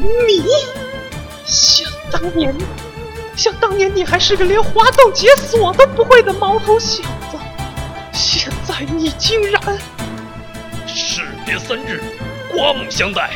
[0.00, 0.42] 你，
[1.44, 2.54] 想当年，
[3.36, 7.38] 想当年你还是个连滑动解锁都不会的毛头小子，
[8.12, 9.60] 现在你竟然……
[10.86, 12.02] 士别三日，
[12.50, 13.30] 刮目相待！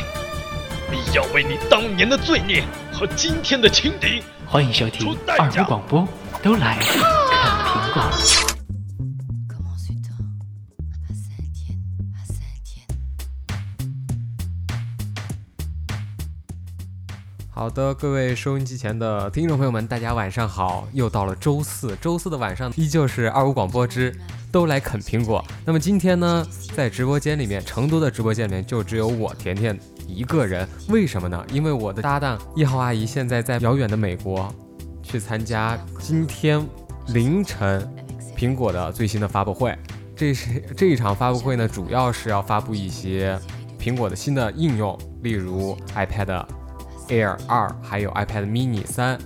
[0.89, 6.07] 必要为你当年的罪孽和今天的轻敌，欢迎收听二五广播，
[6.41, 8.34] 都来啃苹果。
[17.57, 20.85] 好的，各位收音机前的听众朋友们，大家晚上好！
[20.91, 24.13] 又到了周四，周四的晚上依旧是二五广播之
[24.51, 25.41] 都来啃苹果。
[25.63, 30.67] 那么今天呢，在直播间里面，成都的直播间里面就只有我甜甜一个人。
[30.89, 31.45] 为什么呢？
[31.49, 34.53] 因为我的搭档一号阿姨现在在遥远的美国，
[35.01, 36.61] 去参加今天
[37.07, 37.89] 凌晨
[38.35, 39.73] 苹果的最新的发布会。
[40.13, 43.39] 这是这一场发布会呢，主要是要发布一些
[43.79, 46.45] 苹果的新的应用，例如 iPad。
[47.07, 49.19] Air 二，还有 iPad Mini 三，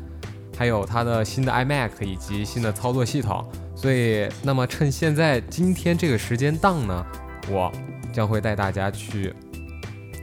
[0.58, 3.44] 还有它的新的 iMac 以及新的操作系统。
[3.76, 7.06] 所以，那么趁现在今天这个时间档呢，
[7.50, 7.72] 我
[8.12, 9.34] 将会带大家去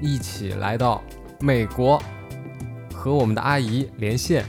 [0.02, 1.02] 一起来到
[1.40, 1.98] 美国，
[2.92, 4.44] 和我们的阿姨连线，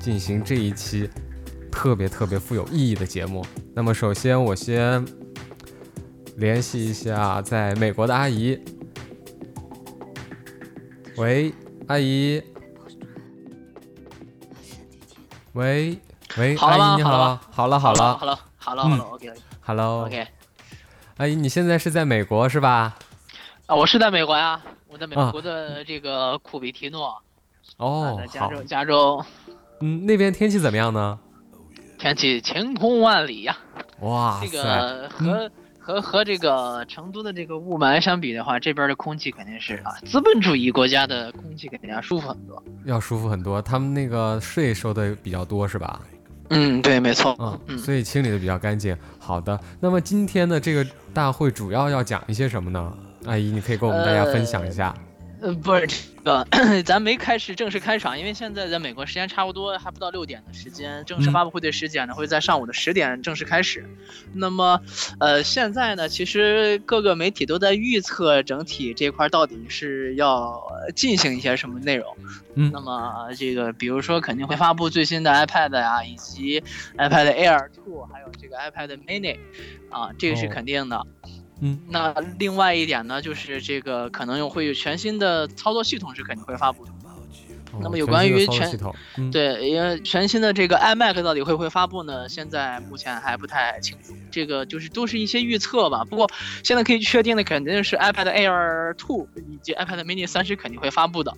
[0.00, 1.08] 进行这一期
[1.70, 3.42] 特别特别富有意义的节目。
[3.74, 5.02] 那么，首先我先
[6.36, 8.58] 联系一下在美国的阿姨，
[11.16, 11.54] 喂。
[11.88, 12.42] 阿姨，
[15.52, 15.98] 喂
[16.36, 18.38] 喂，阿姨你好，好了好了，好了。
[18.56, 20.26] 好了好了，OK，Hello OK，
[21.16, 22.96] 阿姨你现在是在美国是吧？
[23.66, 27.20] 啊，我是在美国呀，我在美国的这个库比提诺，
[27.78, 29.24] 哦，在加州加州，
[29.80, 31.18] 嗯，那边天气怎么样呢？
[31.98, 33.56] 天气晴空万里呀，
[34.00, 35.50] 哇这个和。
[35.82, 43.60] 和和这个成都的这个雾霾相比的话，这边的空气肯定是啊，资本主义国家的空气肯定要舒服很多，要舒服很多。
[43.60, 46.00] 他们那个税收的比较多是吧？
[46.50, 47.36] 嗯，对，没错，
[47.66, 48.96] 嗯，所以清理的比较干净。
[49.18, 52.92] 好的，那么今天的这个大会主要要讲一些什么呢？
[53.26, 54.94] 阿姨，你可以跟我们大家分享一下。
[55.40, 55.88] 呃，不是
[56.24, 63.84] 这个，咱没开始正式开场，因为现在在美国时间差不多还不到六点的时间，正式发布会的时间呢会在上午的十点正式开始。
[64.32, 64.80] 那么，
[65.18, 70.62] 呃，现在呢，其实各个媒体都在预测整体这块到底是要
[70.94, 72.16] 进行一些什么内容。
[72.54, 76.60] 嗯，那么这个，比如说肯定会发布最新的 iPad 呀，以及
[76.98, 79.38] iPad Air 2，还有这个 iPad Mini，
[79.90, 81.04] 啊，这个是肯定的。
[81.64, 86.90] 嗯，那另外一点呢，就是这个可能会有全新的操作系统是肯定会发布的。
[87.80, 88.78] 那么有关于全
[89.30, 92.28] 对，因为全新的这个 iMac 到底会不会发布呢？
[92.28, 96.04] 现在目前还不太清楚，这个就是都是一些预测吧。
[96.04, 96.28] 不过
[96.62, 101.32] 现在可以确定的肯定是 iPad Air 2以及 iPad Mini 三十肯定会发布的。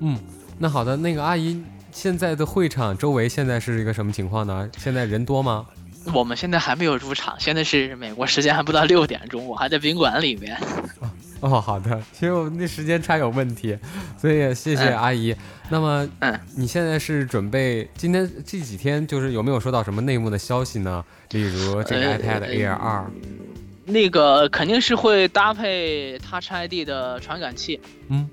[0.00, 0.18] 嗯，
[0.58, 1.62] 那好的，那个阿姨，
[1.92, 4.68] 现在的会场周围现在是一个什么情况呢？
[4.78, 5.66] 现在人多吗？
[6.12, 10.56] 我们现在还没有入场，现在是美国时间还不到六点钟，我还在宾馆里面。
[11.40, 13.76] 哦，好的，其实我们那时间差有问题，
[14.16, 15.34] 所以谢谢阿姨。
[15.68, 21.04] 那么，嗯，你现在是准备今天这几天就是有没有收到什么内幕的消息呢？
[21.30, 23.04] 例如这个 iPad Air 二，
[23.84, 27.78] 那个肯定是会搭配 Touch ID 的传感器。
[28.08, 28.28] 嗯，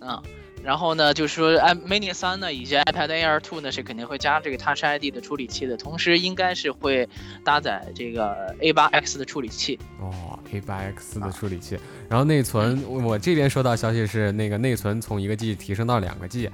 [0.00, 0.22] 啊。
[0.66, 7.08] 然后呢，就是说，i Mini 三呢，以及 iPad Air 2呢，是肯定会加这个 Touch ID 的处理器的，同时应该是会
[7.44, 9.78] 搭载这个 A8X 的处理器。
[10.00, 11.78] 哦，A8X 的处理器。
[12.08, 16.50] 然后内存，我这边收到消息是那个内存从一个 G 提升到两个 G。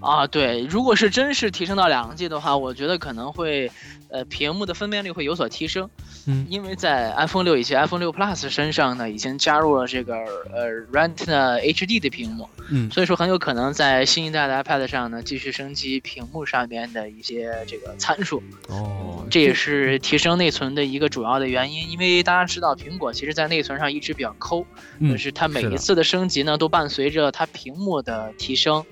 [0.00, 3.70] 啊，对，如果是真是提升到两个 G 的话，我觉得可能会，
[4.10, 5.88] 呃，屏幕的分辨率会有所提升。
[6.26, 10.14] 嗯，因为在 iPhone 六以及 iPhone 六 Plus 身上呢，已经加入了这个
[10.52, 12.48] 呃 Retina HD 的屏幕。
[12.68, 18.42] 嗯，所以说很有可能在新一代的 iPad 上呢，继续升级屏幕上面的一些这个参数。
[18.68, 21.90] 哦，这也是提升内存的一个主要的原因。
[21.90, 24.66] 因为大家知道，苹果其实在内存上一直比较抠，
[25.00, 28.84] 就是它每一次的升级呢，都伴随着它屏幕的提升。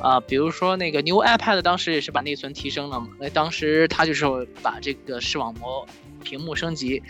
[0.00, 4.24] 啊，比如说那个 New iPad 当时也是把内存提升了嘛，那当时它就是
[4.62, 5.86] 把这个视网膜
[6.24, 7.00] 屏幕升级，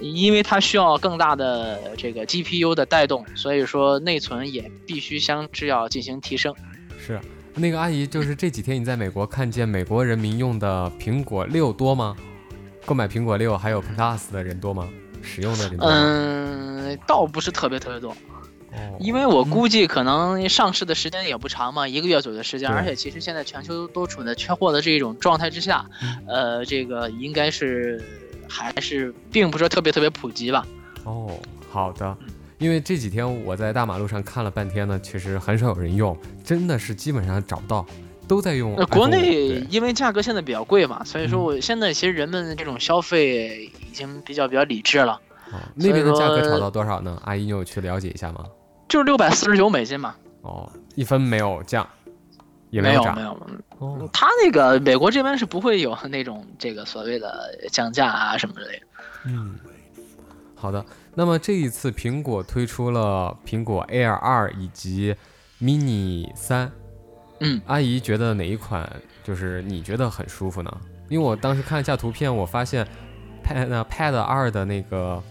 [0.00, 6.54] 因为它需要更大的这个 GPU 的带动，所以说内存也必须相制要进行提升。
[7.04, 7.20] 是，
[7.54, 12.16] 那个阿姨，就是这几天你在美国看见美国人民用的苹果六多吗？
[12.84, 14.88] 购买苹果六还有 Plus 的人多吗？
[15.26, 15.84] 使用的这个？
[15.84, 18.16] 嗯，倒不是特别特别多。
[19.00, 25.86] 因为我估计可能上市的时间也不长嘛，一个月左右的时间，而且其实现在全球都处在缺货的这种状态之下，
[26.28, 28.02] 呃，这个应该是
[28.46, 30.66] 还是并不是特别特别普及吧。
[31.04, 31.38] 哦，
[31.70, 32.14] 好的，
[32.58, 36.14] 因为这几天我在大马路上看了半天呢，其实很少有人用，
[36.44, 37.86] 真的是基本上找不到，
[38.28, 38.74] 都在用。
[38.90, 45.20] 国内因为价格现在比较贵嘛，所以说我现在其实人们这种消费已经比较比较理智了。
[45.52, 47.20] 哦，那边的价格炒到多少呢？
[47.24, 48.44] 阿姨，你有去了解一下吗？
[48.88, 50.14] 就是六百四十九美金嘛。
[50.42, 51.88] 哦，一分没有降，
[52.70, 53.14] 也没有涨。
[53.16, 53.30] 没有，
[53.78, 58.86] 哦，他那个美国这边是不会有那种这个所谓的降价啊什么之类的。
[59.26, 59.58] 嗯，
[60.54, 60.84] 好的。
[61.14, 65.16] 那么这一次苹果推出了苹果 Air 二以及
[65.60, 66.70] Mini 三，
[67.40, 68.86] 嗯，阿姨觉得哪一款
[69.24, 70.70] 就是你觉得很舒服呢？
[71.08, 72.86] 因为我当时看了一下图片，我发现
[73.46, 75.22] Pad Pad 二的那个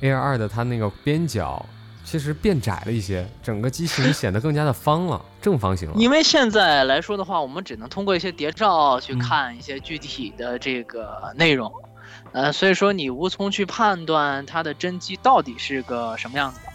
[0.00, 1.64] Air 二的它那个边角
[2.04, 5.94] 其实变窄了一些，整个机型 显得更加的方了，正方形了。
[5.96, 11.72] 因为现在来说的话，我们只能通过一些谍照去看一些具体的这个内容。
[12.32, 16.72] 呃，所以说你无从去判断它的真机到底是个什么样子的。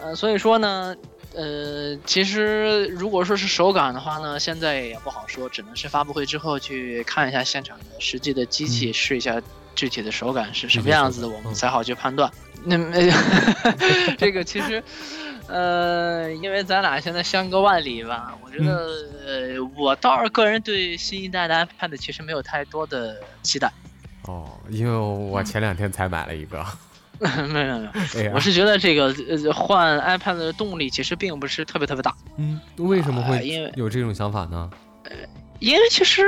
[0.00, 0.94] 呃，所以说呢，
[1.38, 9.40] 呃，其实如果说是手感的话呢，现在也不好说，只能是发布会之后去看一下现场的实际的机器，试一下
[9.76, 12.28] 具体的手感是什么样子的，我们才好去判断。
[12.64, 13.08] 那没
[14.18, 14.82] 这个其实。
[15.46, 18.86] 呃，因为咱俩现在相隔万里吧，我觉得，
[19.24, 23.72] 呃，我倒是个人对新一代的 iPad 其实没有太多的期待。
[24.24, 26.62] 哦，因为我前两天才买了一个。
[27.48, 27.88] 没有没
[28.24, 32.14] 有，我是觉得这个呃换 iPad 的动力其实并不是特别特别大。
[32.36, 34.70] 嗯，为什么会有这种想法呢？
[35.04, 35.12] 呃，
[35.58, 36.22] 因为其实。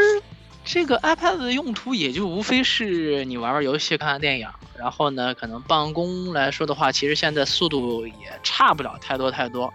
[0.62, 4.46] 这个 iPad 的用途也就无非是你玩玩游戏、看看电影，
[4.78, 9.72] 然后呢，可能办公来说的话，其实现在速度也差不了太多太多。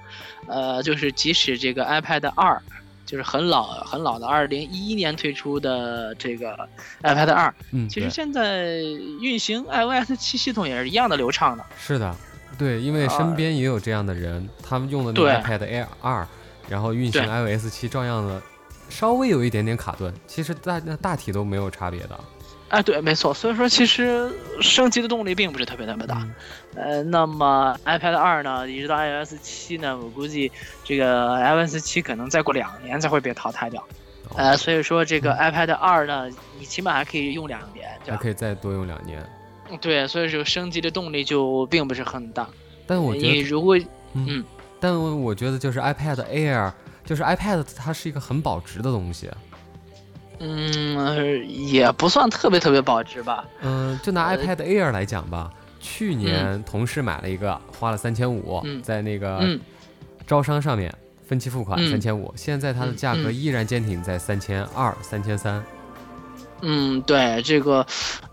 [0.48, 2.62] 呃，就是即使这个 iPad 二，
[3.06, 6.58] 就是很老很老的，二零一一年推出的这个
[7.04, 8.80] iPad 二，嗯，其实现在
[9.22, 11.66] 运行 iOS 七系统也是一样的流畅的。
[11.78, 12.16] 是的，
[12.58, 16.28] 对，因为身边也有这样的人，他们用的那个 iPad Air 二，
[16.68, 18.42] 然后运行 iOS 七照样的。
[18.88, 22.20] 稍微有一点点卡顿，其实大那大体都没有差别的。
[22.70, 23.34] 哎，对，没错。
[23.34, 24.30] 所以说，其实
[24.62, 26.28] 升级的动力并不是特别特别大。
[26.76, 30.52] 呃，那么 iPad 二呢，一直到 iOS 七呢，我估计
[30.84, 33.84] 这个 iOS 七可能再过两年才会被淘汰掉。
[34.36, 36.28] 呃，所以说这个 iPad 二呢，
[36.60, 39.24] 你起码还可以用两年，还可以再多用两年。
[39.80, 42.48] 对，所以说升级的动力就并不是很大。
[42.88, 43.78] 但我觉得，你如果
[44.14, 44.44] 嗯，
[44.80, 46.72] 但我觉得就是 iPad Air。
[47.06, 49.30] 就是 iPad，它是一个很保值的东西。
[50.40, 53.46] 嗯，也不算特别特别保值吧。
[53.62, 59.42] 嗯，就拿 iPad Air 来讲吧，去年同事买了一个，花了三千五，在那个
[60.28, 60.94] 招商上面
[61.28, 65.64] 分期付款三千五，现在它的价格依然坚挺在三千二、三千三。
[66.62, 67.86] 嗯，对这个，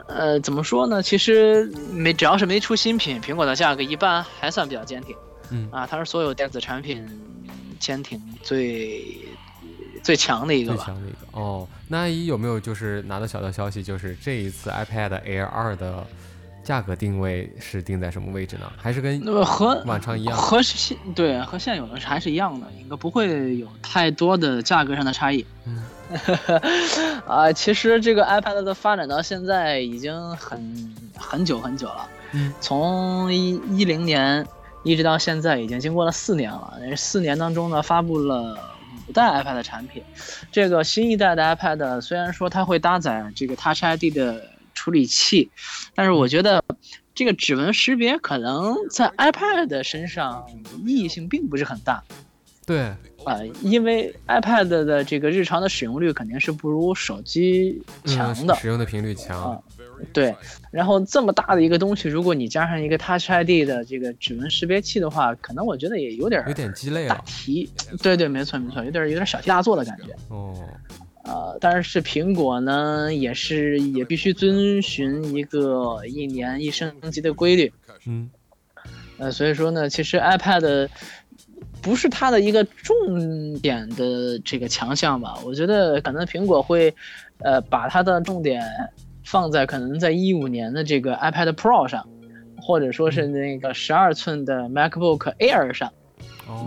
[0.07, 1.03] 呃，怎么说呢？
[1.03, 5.15] 其实没只要是没出新品，苹果的价格一般还算比较坚挺。
[5.51, 7.07] 嗯啊，它是所有电子产品。
[7.79, 9.19] 坚挺最
[10.03, 10.77] 最强的一个吧。
[10.77, 11.67] 最强的一个哦。
[11.89, 16.05] 那阿姨有没有就是拿到小道消息，就是这一次 iPad Air 二的
[16.65, 18.71] 价格定位是定在什么位置呢？
[18.77, 20.37] 还是跟和往常一样？
[20.37, 25.47] 和现对和现有的还是一样的，应该不会有太多的价格上的差异。
[25.67, 25.85] 嗯。
[27.27, 32.09] 啊，其实这个 iPad 的发展到现在已经很很久很久了。
[32.33, 32.53] 嗯。
[32.61, 34.47] 从一一零年。
[34.85, 38.72] 一直到现在已经经过了四年了，四年当中呢，发布了五
[39.13, 40.03] 代 iPad 的产品。
[40.51, 45.51] 这个新一代的 iPad 虽然说它会搭载这个 Touch ID 的处理器，
[45.95, 46.65] 但是我觉得
[47.15, 50.47] 这个指纹识别可能在 iPad 身上
[50.87, 52.03] 意义性并不是很大。
[52.65, 52.81] 对，
[53.25, 59.63] 啊，因为 iPad 的这个日常的使用率肯定是不如手机强的，使用的频率强。
[60.13, 60.35] 对，
[60.71, 67.71] 然后这么大的一个东西，如果你加上一个 Touch ID 的这个指纹识别器的话，可能我觉得也有点有点鸡肋大题，
[68.03, 70.15] 对对，没错没错，有点有点小题大做的感觉。
[70.29, 70.55] 哦，
[71.25, 77.73] 呃，但是苹果呢，也是也必须遵循一个一年一升级的规律。
[78.07, 78.29] 嗯，
[79.19, 80.89] 呃，所以说呢，其实 iPad
[81.81, 85.39] 不是它的一个重点的这个强项吧？
[85.45, 86.93] 我觉得可能苹果会，
[87.39, 88.63] 呃，把它的重点。
[89.25, 92.09] 放在可能在一五年的这个 iPad Pro 上，
[92.61, 95.93] 或者说是那个十二寸的 MacBook Air 上，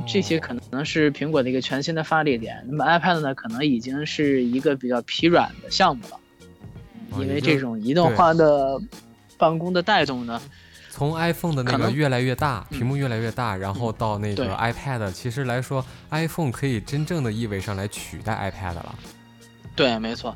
[0.07, 2.65] 这些可能是苹果的一个全新的发力点。
[2.67, 6.19] 那么 iPad 呢，可能已经是一个比较疲软的项目了，
[7.21, 8.79] 因为这种移动化的
[9.37, 10.41] 办公的带动呢，
[10.89, 18.95] 从 iPhone 的那个越来越大，屏幕越来越大，然后到那个 iPad，其实来说，iPhone 可以真正的意味上来取代 iPad 了。
[19.75, 20.33] 对，没错。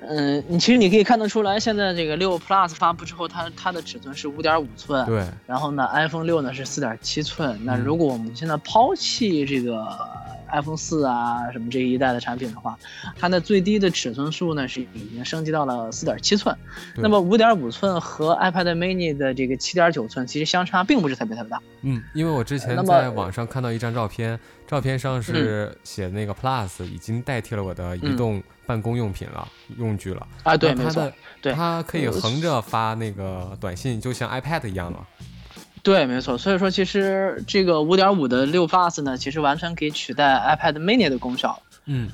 [0.00, 5.26] 嗯，你其实你可以看得出来，现在这个六 Plus 发布之后，它它的尺寸是五点五寸，对。
[5.46, 7.58] 然后呢，iPhone 六呢是四点七寸。
[7.64, 9.86] 那如果我们现在抛弃这个
[10.52, 12.78] iPhone 四啊什么这一代的产品的话，
[13.18, 16.56] 它的最低的尺寸数呢是已经升级到了四点七寸。
[16.96, 21.60] 那么五点五寸和 iPad Mini 的这个七点九寸其实相差并不是特别特别大。
[21.82, 28.42] 嗯，因为我之前在网上看到一张照片，照片上是写那个 Plus 已经代替了我的移动。
[28.68, 35.06] 办公用品了，用具了啊，对，没错，对，它可以横着发那个短信，就像 iPad 一样了。
[35.82, 36.36] 对，没错。
[36.36, 41.60] 所以说，其实这个五点五的六 Plus 呢，其实完全可以取代 iPad Mini 的功效。
[41.86, 42.08] 嗯，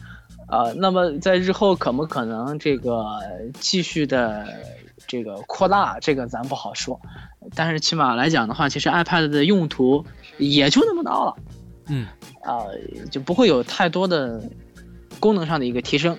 [0.49, 3.05] 呃，那么在日后可不可能这个
[3.59, 4.47] 继续的
[5.07, 7.01] 这个扩大，这个咱不好说。
[7.55, 10.05] 但是起码来讲的话，其实 iPad 的用途
[10.39, 11.37] 也就那么大了。
[11.89, 12.07] 嗯，
[12.43, 12.65] 啊，
[13.11, 14.43] 就不会有太多的
[15.21, 16.17] 功能上的一个提升。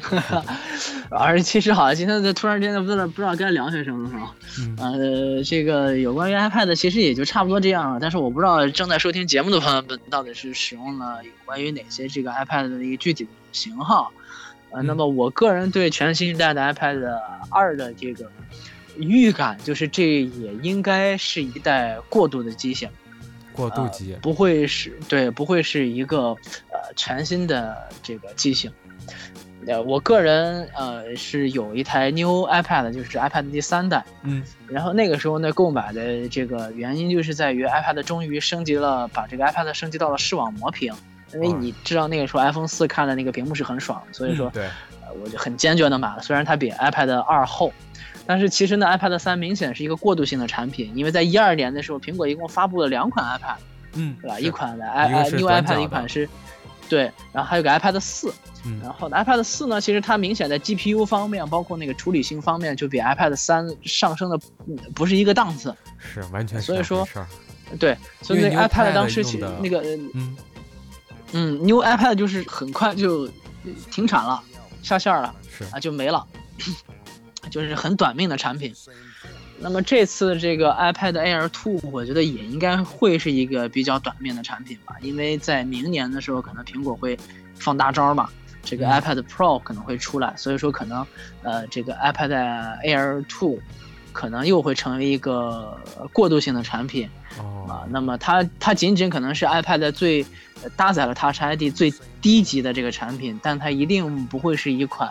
[1.10, 4.34] 而其实好像今天在突然间不知道不知道该聊些什么是吧？
[4.78, 7.98] 呃，这个有关于 iPad 其实也就差不多这样了。
[8.00, 14.12] 但是我不知道正在收听节目的朋友们到底是使用了有关于哪些这个 iPad 的一个具体的型号。
[14.70, 17.04] 呃，那么我个人对全新一代的 iPad
[17.50, 18.30] 二的这个
[18.96, 22.88] 预感就是这也应该是一代过渡的机型，
[23.52, 26.36] 过渡机不会是对，不会是一个
[26.68, 28.70] 呃全新的这个机型。
[29.66, 40.94] 呃，我个人呃是有一台 New iPad，就是 iPad 第三代，嗯，然后那个时候呢购买的这个原因就是在于 iPad 终于升级了，把这个 iPad 升级到了视网膜屏，
[41.34, 44.64] 因为你知道那个时候 iPhone 四看的那个屏幕是很爽，所以说，对，
[45.02, 47.70] 呃，我就很坚决的买了，虽然它比 iPad 二厚，
[48.26, 53.56] 但是其实呢 iPad 三明显是一个过渡性的产品，因为在一二年的时候，苹果一共发布了两款 iPad，
[53.92, 54.40] 嗯，对吧？
[54.40, 56.26] 一款的 i New iPad，一款是。
[56.90, 58.34] 对，然后还有个 iPad 四，
[58.82, 64.38] 然后 iPad 四呢，其实它明显在 GPU 方面，包括那个处理性方面，就比 iPad 三上升的
[64.94, 67.08] 不是一个档次，是完全所以说，
[67.78, 69.80] 对，所以那 iPad 当时其那个，
[70.14, 70.36] 嗯。
[71.32, 73.30] 嗯，New iPad 就是很快就
[73.88, 74.42] 停产了，
[74.82, 75.62] 下线了，是。
[75.66, 76.26] 啊，就没了，
[77.52, 78.74] 就是很短命的产品。
[79.62, 87.18] 那么这次这个 iPad Air 2，我觉得也应该会是一个比较短命的产品吧，因为在明年的时候，可能苹果会
[87.56, 88.30] 放大招嘛，
[88.62, 91.06] 这个 iPad Pro 可能会出来，所以说可能
[91.42, 92.30] 呃这个 iPad
[92.82, 93.58] Air 2
[94.12, 95.78] 可能又会成为一个
[96.12, 97.08] 过渡性的产品
[97.68, 97.86] 啊。
[97.90, 100.24] 那么它它仅仅可能是 iPad 最
[100.74, 105.10] 搭载了 Touch ID 最低级的这个产品，但它一定不会是一款。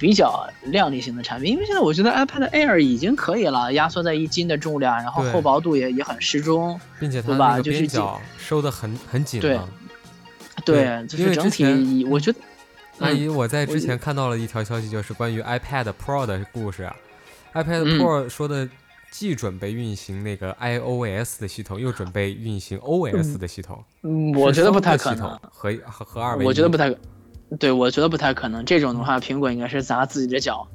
[0.00, 9.38] 比较靓丽型的产品，因为现在我觉得 iPad Air 已经可以了，压缩在一斤的重量，然后厚薄度也也很适中，并且它那个边角收的很很紧。
[9.42, 9.60] 对，
[10.64, 12.38] 对，就是整体我觉得。
[13.00, 16.82] 阿姨，我在之前看到了一条消息，就是关于 iPad Pro 的故事。
[16.82, 16.96] 啊
[17.52, 18.66] iPad Pro 说的
[19.10, 23.84] 既准备运行那个 iOS 的系统，又准备运行 OS 的系统。
[24.02, 25.28] 嗯，我觉得不太可能。
[25.50, 26.44] 和和和二维。
[26.46, 26.94] 我觉得不太。
[27.58, 28.64] 对，我觉得不太可能。
[28.64, 30.68] 这种的话，苹果应该是砸自己的脚，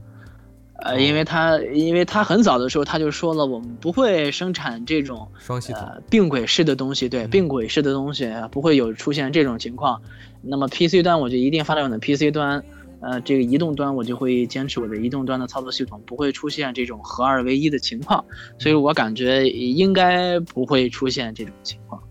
[0.84, 10.01] 呃，因为他，因为他很早的时候他就说了，我们不会生产这种双系统并轨式的东西，对，并轨式的东西不会有出现这种情况。
[10.41, 12.62] 那么 PC 端我就一定发展我的 PC 端，
[13.00, 18.24] 呃，这个移动端我就会坚持我的移动端的操作系统，不会出现这种合二为一的情况。
[18.60, 22.03] 所以我感觉应该不会出现这种情况。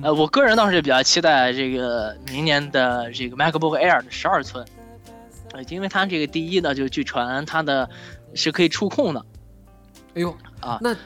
[0.00, 4.64] 呃，我个人倒是比较期待这个明年的这个 MacBook Air 的十二寸，
[5.52, 7.88] 呃，因为它这个第一呢，就据传它的
[8.34, 9.24] 是可以触控的。
[10.14, 10.96] 哎呦啊，那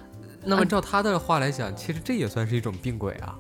[0.45, 3.35] 那么照他的话来讲，其实这也算是一种并轨啊。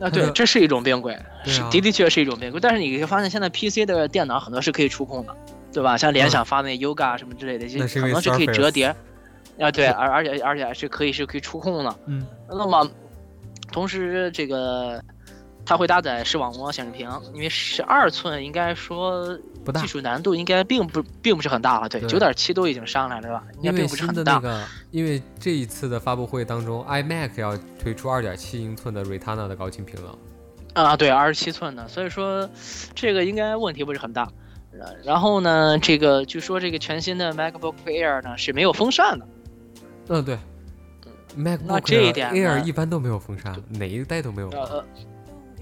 [0.00, 2.58] 啊，对，这是一种并轨，是的的确是一种并轨。
[2.58, 5.36] 但是你会发现，现在 PC 的电脑很多是可以触控的，
[5.72, 5.96] 对吧？
[5.96, 8.86] 像联想发那 Yoga 什么之类的，很多是可以折叠。
[9.60, 11.96] 啊，对，而而且而且是可以是可以触控的。
[12.06, 12.90] 嗯，那么。
[13.72, 15.02] 同时，这个
[15.64, 19.36] 它会搭载视网膜显示屏，因为十二寸应该说
[19.74, 21.88] 技术难度应该并不并不是很大了。
[21.88, 23.42] 对，九点七都已经上来了，是吧？
[23.60, 24.40] 应该并不是很大。
[24.90, 30.18] 因为这一次的发布会当中，iMac 要推出二点七英寸的 Retina 的高清屏了。
[30.74, 32.48] 啊，对，二十七寸的，所以说
[32.94, 34.28] 这个应该问题不是很大。
[35.04, 39.26] 然后呢，这个据说这个全新的 MacBook Air 呢是没有风扇的。
[40.08, 40.38] 嗯，对。
[41.34, 44.50] 那这一点，Air 一般都没有风扇，哪一代都没有。
[44.50, 44.84] 呃，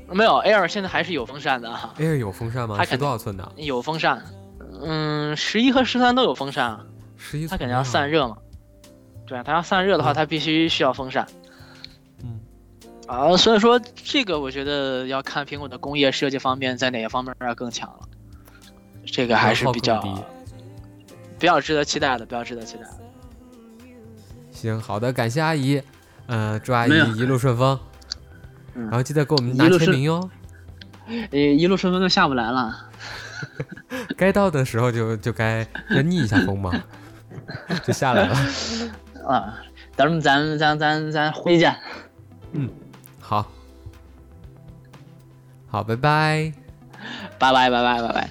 [0.08, 1.68] 没有，Air 现在还是有风扇的。
[1.98, 2.76] Air 有风扇吗？
[2.76, 3.52] 它是多少寸的？
[3.56, 4.22] 有风扇，
[4.82, 6.80] 嗯，十一和十三都有风扇。
[7.16, 8.36] 十一，它肯定要散热嘛。
[9.26, 11.26] 对，它要散热的话，它必须需要风扇。
[12.22, 12.40] 嗯。
[13.06, 18.08] 啊，所以说这个我觉得要看苹果的工业设计方面在哪个方面要更强了。
[19.04, 20.00] 这个还是比较，
[21.38, 22.98] 比较值得期待的，比较值得期待的。
[24.61, 25.83] 行，好的，感谢阿姨，
[26.26, 27.79] 呃，祝阿姨一路顺风，
[28.75, 30.29] 然后记得给我们拿签名哟。
[31.07, 32.90] 呃，一路顺风就下不来了，
[34.19, 36.71] 该到的时候就就该要逆一下风嘛，
[37.83, 38.37] 就下来了。
[39.26, 39.59] 啊，
[39.97, 41.75] 等会咱咱咱咱回见。
[42.52, 42.69] 嗯，
[43.19, 43.50] 好，
[45.69, 46.52] 好，拜拜，
[47.38, 48.31] 拜拜拜拜拜拜。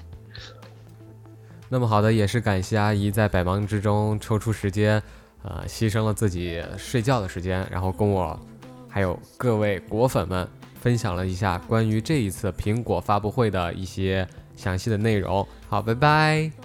[1.69, 5.01] 那么好的，也是感谢阿姨在百忙之中抽出时间，
[5.43, 8.39] 呃，牺牲了自己睡觉的时间，然后跟我
[8.87, 10.47] 还有各位果粉们。
[10.81, 15.45] 分享了一下关于这一次苹果发布会的一些详细的内容。
[15.67, 16.58] 好，拜拜。